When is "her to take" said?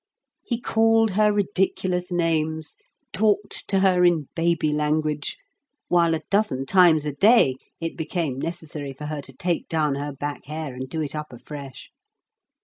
9.05-9.69